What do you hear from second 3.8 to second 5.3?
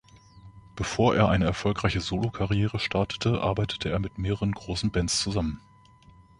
er mit mehreren großen Bands